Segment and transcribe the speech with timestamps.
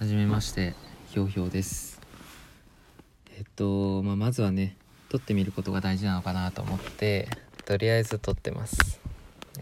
[0.00, 0.72] はじめまして
[1.10, 2.00] ひょうひょうです。
[3.36, 4.78] えっと、まあ、まずはね
[5.10, 7.28] 撮ってみることが大事なのかなと思って
[7.66, 8.98] とりあえず撮ってます。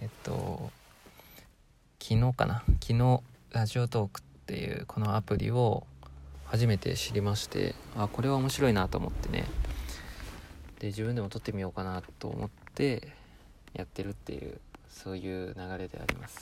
[0.00, 0.70] えっと
[2.00, 2.62] 昨日かな？
[2.80, 3.20] 昨日
[3.50, 5.84] ラジオトークっていうこのアプリを
[6.44, 9.44] 初めて知りましてあこれは面白いなと思ってね。
[10.78, 13.08] で自分でも撮ってみようかなと思って
[13.72, 16.38] やってるっていうそういう流れであります。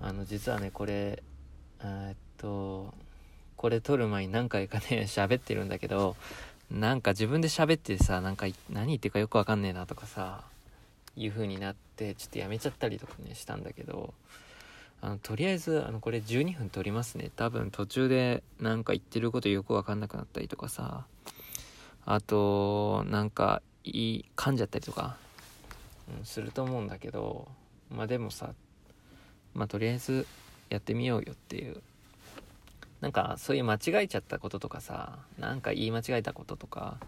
[0.00, 1.20] あの実はねこれ
[1.82, 2.94] えっと
[3.56, 6.16] これ撮る前に何回かね 喋ってるんだけど
[6.70, 10.44] なんか自分で喋ってさなんか何言ってるかよくわかんねえなとかさ
[11.16, 14.14] いう風になってちょっとやめちゃったりとかねしたんだけど
[15.00, 17.30] あのとりあえずあのこれ12分撮りますね。
[17.36, 21.04] 多分途中でなんか言ってることよくわかんなくなったりとかさ
[22.04, 25.16] あとなんかい噛んじゃったりとか、
[26.18, 27.48] うん、すると思うんだけど
[27.90, 28.54] まあでもさ
[29.54, 30.26] まあとりあえず
[30.68, 31.80] やってみようよっていう
[33.00, 36.98] なんかそういう間違えちゃったこととかさなんか言い間違えたこととか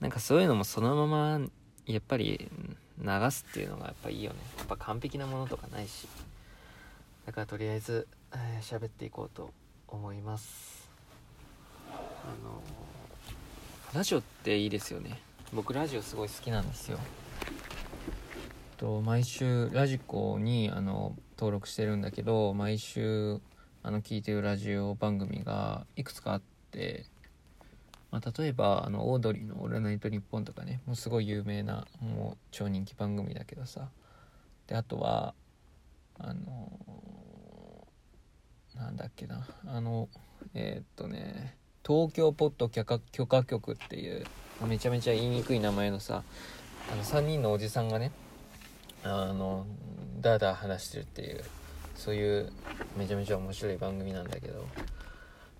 [0.00, 1.40] なんかそういうのもそのまま
[1.86, 2.50] やっぱり
[2.98, 4.38] 流すっていうのがやっぱいいよね。
[4.58, 6.06] やっぱ完璧なものとかないし。
[7.26, 8.06] だからとりあえず
[8.60, 9.52] 喋、えー、っていこうと
[9.88, 10.88] 思います。
[11.90, 11.94] あ
[12.44, 12.62] の
[13.94, 15.20] ラジオっていいですよね。
[15.52, 16.98] 僕ラジオすごい好きなんですよ。
[18.76, 23.40] と毎週ラジコにあの登録してるんだけど毎週
[23.86, 27.04] あの聞いてるラジオ番組がいくつかあって、
[28.10, 33.90] まあ、例えばあのオードリーの「オールナイトニッポン」とかねもうすごい有名なもう超人気番組だけどさ。
[34.66, 35.34] であとは
[36.18, 37.86] あの、
[38.74, 39.46] なんだっけな。
[39.66, 40.08] あの
[40.54, 44.24] えー、っとね東京ポッド許可許可局っていう
[44.66, 46.22] めちゃめちゃ言いにくい名前のさ
[46.90, 48.12] あの3人のおじさんがね
[49.02, 49.66] あの
[50.22, 51.44] ダーダー話してるっていう
[51.94, 52.52] そういう
[52.96, 54.66] めちゃめちゃ面白い番組なんだけど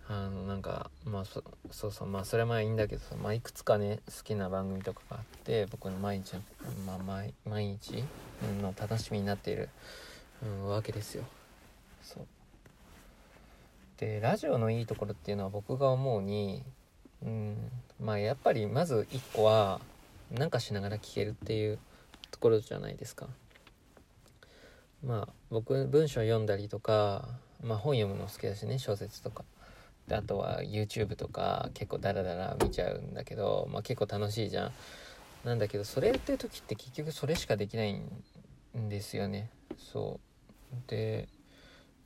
[0.08, 6.34] あのなんかまあそそうそうまあそれはまあいいんだけど、まあ、いくつかね好きな番組とかがあって僕の毎日、
[6.86, 8.04] まあ、毎毎日
[8.60, 9.70] の楽しみになっている、
[10.42, 11.24] うん、わけですよ。
[12.02, 12.26] そう。
[13.98, 16.62] でラジオのいいところっていうのは僕が思うに
[17.22, 17.56] うん
[18.00, 19.80] まあやっぱりまず1個は
[20.30, 21.78] なんかしながら聞けるっていう
[22.30, 23.28] ところじゃないですか。
[25.04, 27.28] まあ僕文章読んだりとか、
[27.62, 29.44] まあ、本読むの好きだしね小説とか。
[30.08, 34.72] であとは YouTube とか結構ダラダラ見ちゃうんだけど、まあ、結構楽しいじゃん。
[35.44, 39.50] なんだけどそれやってる時って結局それしかできないんですよね。
[39.78, 40.76] そう。
[40.88, 41.28] で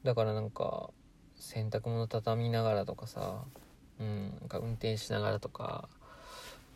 [0.05, 0.91] だからなんか
[1.37, 3.45] 洗濯物畳みながらとかさ
[4.01, 5.89] うんなんか運転しながらとか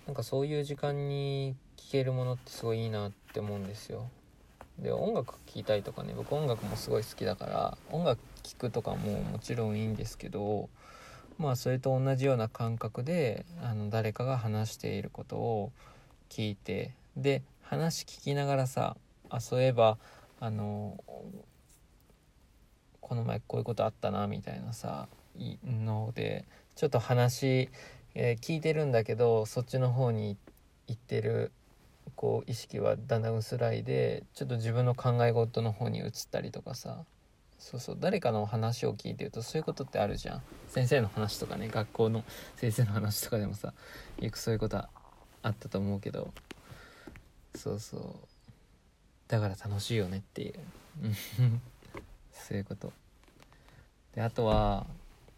[0.06, 4.08] なんかそういう時間に聴けるものってすごいいいなって思うんですよ
[4.82, 10.68] で音楽聴いたりとかね僕音楽もすごい好きだから音楽聴くとかももちろんいいんですけど
[11.38, 15.72] まあそれと同じような感覚であの誰かが話していることを
[16.28, 18.96] 聞いてで話聞きながらさ
[19.30, 19.98] あそういえば
[20.40, 21.02] あの
[23.00, 25.08] この前こういうことあったなみたいなさ
[25.64, 26.44] ので
[26.74, 27.70] ちょっと話、
[28.14, 30.36] えー、聞いてるんだけどそっちの方に
[30.86, 31.52] 行ってる
[32.22, 37.04] こう意識はだんだん薄らいでちょっと自分の考え事の方に移ったりとかさ。
[37.58, 40.42] そうそう誰かの話を聞いてるとそういうことってあるじゃん。
[40.68, 42.24] 先生の話とかね学校の
[42.56, 43.72] 先生の話とかでもさ
[44.20, 44.88] よくそういうことあ
[45.48, 46.32] ったと思うけど。
[47.56, 48.02] そうそう。
[49.26, 50.54] だから楽しいよねっていう。
[52.32, 52.92] そういうこと。
[54.14, 54.86] であとは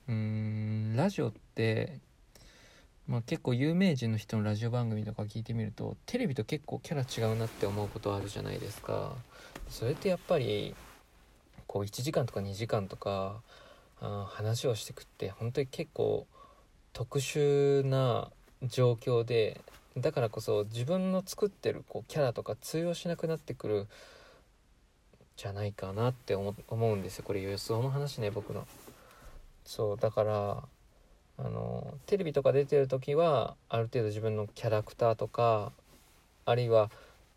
[0.07, 1.99] うんラジオって
[3.07, 9.13] まあ、結構有名人の人のラジオ番組とか聞いてみるとテレビと結構キャラ違うなって思うことあるじゃないですか。
[9.69, 10.75] それってやっぱり
[11.67, 13.43] こう1時間とか2時間とか
[14.01, 16.27] あ話をしてくって本当に結構
[16.95, 18.31] 特殊な
[18.63, 19.61] 状況で
[19.99, 23.87] だからこそ自分の作ってるこうキャラとか通用しなくなってくる
[25.37, 27.25] じゃないかなって思うんですよ。
[27.27, 28.67] これ予想の話ね僕の。
[29.65, 30.63] そうだから
[31.39, 35.73] あのテレビとか出てる時はある程度自分のキャラクターとか
[36.45, 36.91] あるいは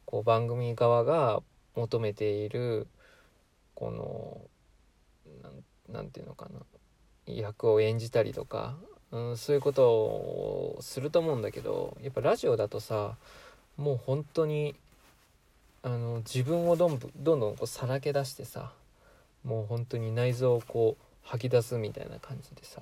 [0.05, 1.41] こう番組側が
[1.75, 2.87] 求めている
[3.73, 4.41] この
[5.91, 6.59] 何て言うのかな
[7.25, 8.75] 役を演じたりとか、
[9.11, 13.15] うん、そういうことをすると思うんだけどやっぱラジオだとさ
[13.77, 14.75] もう本当に
[15.83, 18.71] あの自分をどんどんどんこうさらけ出してさ
[19.43, 22.81] もう本当に内臓をこう吐き出すみたいな感じでさ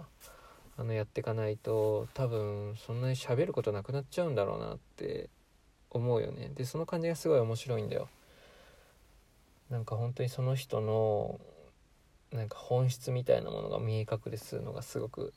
[0.77, 5.30] あのやっていかないと多分そんなに喋ることなくなっちゃうんだろうなって
[5.89, 6.51] 思うよね。
[6.54, 8.10] でその感じがすごい面白いんだよ。
[9.69, 11.39] なんか本当にその人の
[12.31, 15.33] なんか本質みたいなものが見え隠れするのがすごく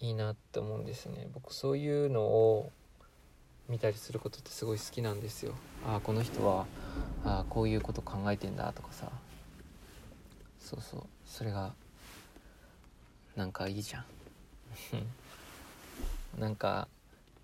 [0.00, 1.28] いいなって思うんですね。
[1.34, 2.72] 僕そういうのを
[3.68, 5.52] 見たりすることってすごい好きなんですよ。
[5.86, 6.66] ああこの人は
[7.24, 9.12] あこういうこと考えてんだとかさ。
[10.58, 11.02] そうそう。
[11.26, 11.74] それが
[13.36, 14.04] なんかいいじゃん。
[16.38, 16.88] なんか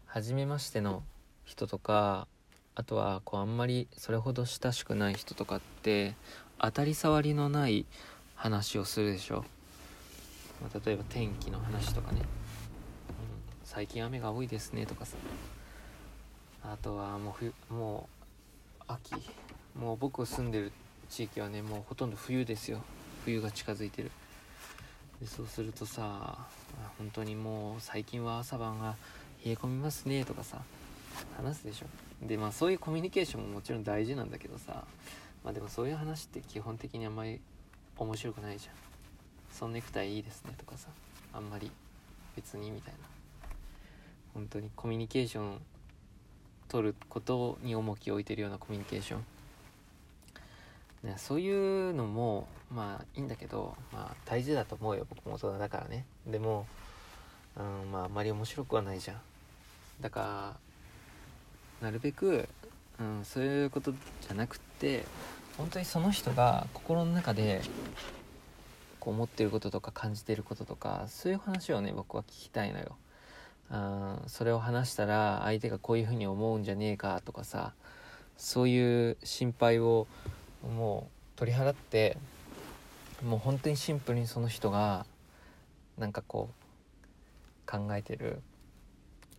[0.06, 1.02] 初めましての
[1.44, 2.26] 人とか
[2.74, 6.14] あとはこうあんまりそれほど親しくない人とかって
[6.58, 7.86] 当たり障りのない
[8.34, 9.44] 話をするでしょ、
[10.62, 12.24] まあ、例えば天気の話とかね、うん、
[13.64, 15.16] 最近雨が多いですねとかさ。
[16.64, 18.08] あとはもう冬も
[18.80, 19.14] う秋。
[19.78, 20.72] もう僕住んでる
[21.08, 22.82] 地域はねもうほとんど冬ですよ。
[23.24, 24.10] 冬が近づいてる。
[25.20, 26.46] でそうするとさ
[26.98, 28.94] 本当にもう最近は朝晩が
[29.44, 30.62] 冷え込みますねとかさ
[31.36, 31.86] 話すでしょ。
[32.26, 34.84] でまあそういうコミュニケーションももちろん大事なんだけどさ
[35.44, 37.40] まあでもそういう話って基本的にあんまり
[37.96, 38.74] 面白くないじゃん。
[39.50, 40.88] そのネクタイいいですねとかさ
[41.32, 41.70] あんまり
[42.36, 43.08] 別にみたいな。
[44.34, 45.60] 本当にコミュニケーション
[46.68, 49.24] 取ることに重きを置いてるようなコミュニケーション。
[51.02, 56.04] ね、そういうのもまあいいんだけど、まあ、大事だと思うよ僕も大人だからね。
[56.26, 56.66] でも、
[57.56, 59.20] うん、まああんまり面白くはないじゃん。
[60.00, 60.56] だか
[61.80, 62.48] らなるべく、
[63.00, 65.04] うん、そういうことじゃなくって
[65.56, 67.62] 本当にその人が心の中で
[69.00, 72.96] こう思ってることとか感じてることとかそういう話をね僕は聞きたいのよ。
[73.70, 77.74] あそれを話したら相手がこういうふうに思うんじゃねえかとかさ
[78.38, 80.06] そういう心配を
[80.66, 82.16] もう取り払って
[83.22, 85.06] もう本当にシンプルにその人が
[85.96, 88.40] なんかこう考えてる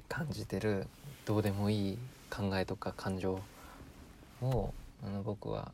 [0.07, 0.87] 感じてる
[1.25, 1.97] どうでもいい
[2.29, 3.39] 考えとか感情
[4.41, 4.73] を
[5.03, 5.71] あの僕は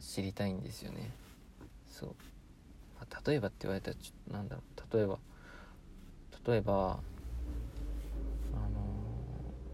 [0.00, 1.10] 知りたいんですよね。
[1.88, 2.14] そう、
[2.98, 4.96] まあ、例えばって言われたらちょなんだろう。
[4.96, 5.18] 例えば
[6.46, 7.00] 例えばあの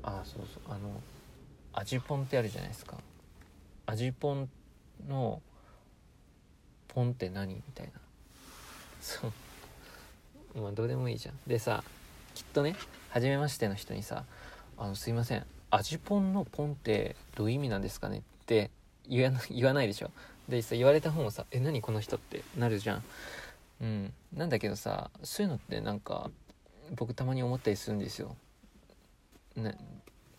[0.03, 0.75] あそうそう。
[0.75, 1.01] あの
[1.73, 2.97] 味ポンってあるじゃないですか。
[3.87, 4.49] 味ポン
[5.09, 5.43] の
[6.89, 7.93] ポンって何みたいな。
[9.01, 9.33] そう。
[10.61, 11.39] まあどうでもいいじゃん。
[11.47, 11.85] でさ
[12.35, 12.77] きっとね
[13.11, 14.25] 初めましての人にさ
[14.79, 15.47] 「あのすいません。
[15.71, 18.71] 味ポンのポンってどういう意味なんですかね?」って
[19.09, 19.31] 言
[19.65, 20.11] わないでしょ。
[20.49, 23.05] でさ言われた方もさ「え何この人」ってなるじゃん。
[23.81, 24.15] うん。
[24.33, 26.31] なんだけどさそういうのってなんか
[26.95, 28.37] 僕たまに思ったりするんですよ。
[29.57, 29.77] ね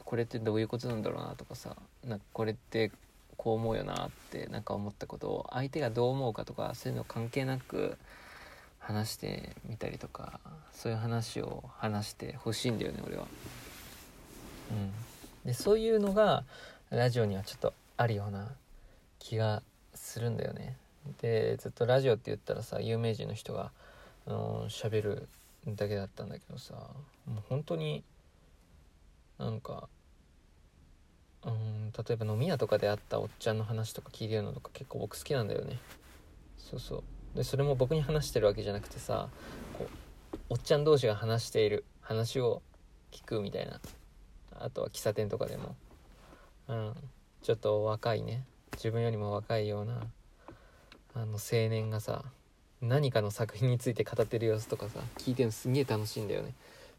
[0.06, 1.76] これってどういうことなんだろうなとかさ
[2.06, 2.92] なかこれって
[3.38, 7.98] こう思うよなってなんか思ったことを相手がどう思うかとかそういうの関係なく
[8.80, 10.40] 話してみたりとか
[10.74, 13.26] そういう話を話してほしいんだよね俺は。
[14.72, 14.92] うん、
[15.46, 16.44] でそういうのが
[16.90, 18.50] ラジオにはちょっとあるような
[19.20, 19.62] 気が
[19.94, 20.76] するんだよね。
[21.22, 23.72] でずっとラジオって言ったらさ有名人の人が
[24.68, 25.28] 喋、る
[25.68, 26.74] だけだったんだけどさ
[27.26, 28.04] もう本当に
[29.38, 29.88] なんか
[31.98, 35.80] 例えば飲み屋とかで会ったおっちゃんの話とか聞いてるのとか結構僕好きなんだよね。
[36.58, 37.04] そうそう。
[37.36, 39.30] でそれも僕に話してるわけじゃなくてさ
[39.78, 39.88] こ
[40.34, 42.62] うおっちゃん同士が話している話を
[43.12, 43.80] 聞くみたいな。
[44.60, 45.76] あとは喫茶店とかでも。
[46.68, 46.94] うん。
[47.42, 48.44] ちょっと若いね。
[48.74, 50.02] 自分よりも若いような
[51.16, 52.24] あの青年がさ
[52.82, 56.54] 何かの作品について語ってる様子とかさ聞いてるのすげえ楽しいんだよね。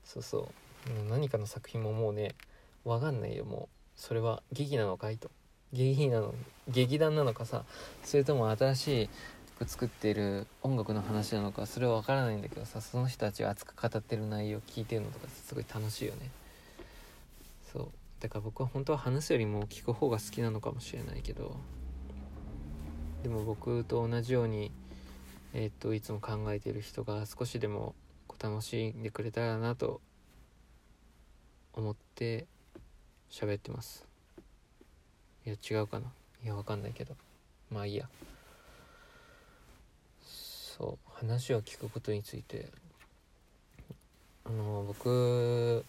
[0.05, 1.11] そうそう。
[1.11, 2.35] 何かの作品ももうね
[2.85, 3.78] 分かんないよもう。
[3.99, 5.31] それは劇なのかいと。
[5.75, 6.35] 劇なの
[6.69, 7.65] 劇団なのかさ。
[8.05, 9.11] それとも新し
[9.59, 12.81] く作っている音楽の話なのかそれは分からないんだけどさ。
[12.81, 16.31] その人たちが熱く語ってる内容聞いてるのとかすごい楽しいよね。
[17.73, 17.89] そう。
[18.21, 21.57] だから僕は本当は話すよりも聞く方が好きなのかもしれないけど。
[23.23, 24.71] でも僕と同じように
[25.55, 27.95] えー、っといつも考えてる人が少しでも
[28.41, 30.01] 楽しんでくれたらなと
[31.73, 32.47] 思って
[33.31, 34.05] 喋ってます。
[35.47, 36.07] いや違うかな。
[36.45, 37.15] いやわかんないけど。
[37.71, 38.09] まあいいや。
[40.25, 41.11] そう。
[41.13, 42.69] 話を聞くことについて。
[44.45, 45.85] あの僕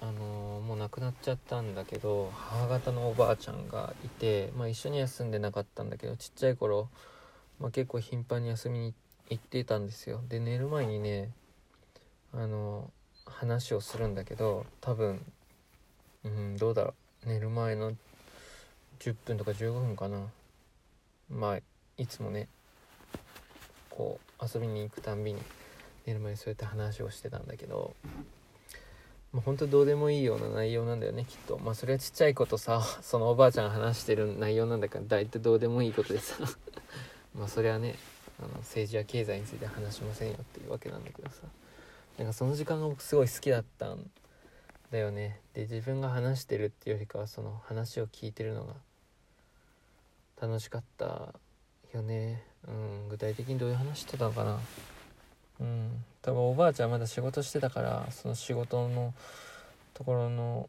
[0.00, 6.88] あのもう亡くなっちゃったんだけど母方のおばあちゃんがいて、まあ、一緒には住んでなかったんだけどちっちゃい頃、
[7.58, 8.94] まあ、結構頻繁に遊びに
[9.30, 10.20] 行ってたんですよ。
[10.28, 11.30] で寝る前にね
[12.32, 12.90] あの
[13.24, 15.24] 話をするんだけど多分
[16.24, 17.28] うんどうだろう。
[17.28, 17.92] 寝る前の
[19.00, 20.26] 10分とか15分かな。
[21.30, 21.58] まあ
[21.96, 22.48] いつもね
[23.90, 25.40] こう遊びに行くたんびに
[26.06, 27.94] 寝る前にそうやって話をしてたんだけど
[29.32, 31.58] もうほんとどうでもいいような内容なんだよねきっと。
[31.58, 36.36] まあそれはちっちゃい子とさ そのおばあちゃんが話してる内容なんだから大体どうでもいいことでさ
[37.34, 37.96] まあそれはね、
[38.38, 41.42] あの政治や経済について話しませんよっていうわけなんだけどさ。
[42.18, 44.10] なんかその時間が僕すごい好きだったん
[44.94, 45.40] だよね。
[45.54, 48.74] で自分が話してるっていうよりかはその話を聞いてるのが
[50.40, 51.34] 楽しかった
[51.92, 52.44] よね。
[52.68, 54.60] うん具体的にどういう話してたのかな。
[55.60, 59.12] うん多分おばあちゃんまだ仕事してたからその仕事の
[59.94, 60.68] ところの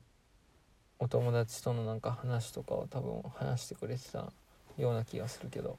[0.98, 4.32] お友達とのなんか話とかを多分話してくれてた
[4.79, 5.77] ような気がするけど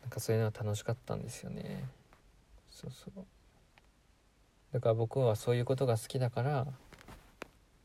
[0.00, 1.84] なんかそういうのが楽しかったんですよね。
[2.70, 3.39] そうそう。
[4.72, 6.66] だから僕はそういうことが好きだから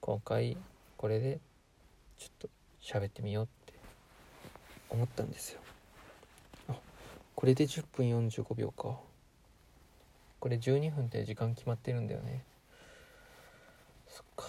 [0.02, 0.56] 今回
[0.98, 1.40] これで
[2.18, 2.50] ちょっと
[2.82, 3.74] 喋ってみようって
[4.90, 5.60] 思ったんですよ。
[6.70, 6.76] あ
[7.34, 9.00] これで10分45秒か。
[10.40, 12.44] これ12分って時間決まってるんだよね。
[14.08, 14.46] そっか。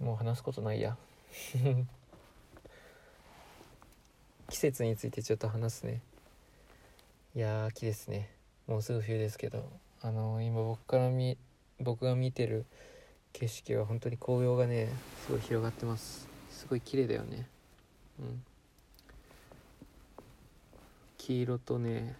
[0.00, 0.96] もう話すことないや。
[4.48, 6.00] 季節についてちょっと話すね。
[7.34, 8.30] いやー秋ですね。
[8.66, 9.70] もうすぐ冬ですけど。
[10.04, 11.38] あの、今僕から見
[11.78, 12.66] 僕が見てる
[13.32, 14.88] 景色は本当に紅葉がね
[15.26, 16.28] すごい広がってます。
[16.50, 17.46] すごい綺麗だよね。
[18.18, 18.42] うん。
[21.18, 22.16] 黄色とね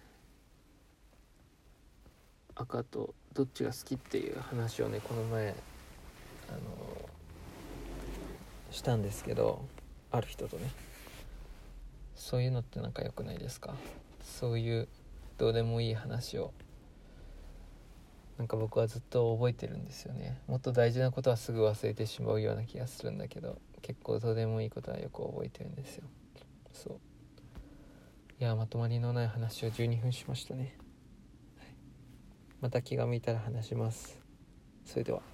[2.55, 5.53] 赤とどっちが好きっていう話をねこの前
[6.49, 6.59] あの
[8.71, 9.65] したんですけど
[10.09, 10.71] ある人とね。
[12.15, 13.75] そういうのってなんか良くないですか？
[14.23, 14.87] そういう
[15.37, 16.53] どうでもいい話を
[18.37, 20.41] なんか僕はずっと覚えてるんですよね。
[20.47, 26.03] もっと大事なことはすぐ忘れてしまうような気がするんだけど結構どうでもいいことはよく覚えてるんですよ。
[26.71, 26.99] そう。
[28.39, 30.75] いやまとまりのない話を12分しましたね、
[31.57, 31.67] はい、
[32.61, 34.19] また気が向いたら話します。
[34.85, 35.32] それでは。